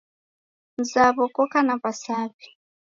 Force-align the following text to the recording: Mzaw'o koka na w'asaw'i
Mzaw'o 0.79 1.25
koka 1.35 1.59
na 1.67 1.75
w'asaw'i 1.81 2.45